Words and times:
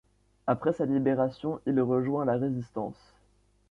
Après 0.47 0.73
sa 0.73 0.87
libération, 0.87 1.61
il 1.67 1.79
rejoint 1.79 2.25
la 2.25 2.33
résistance. 2.33 3.13